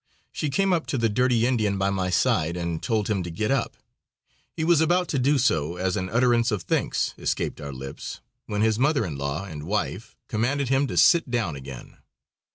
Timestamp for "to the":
0.87-1.09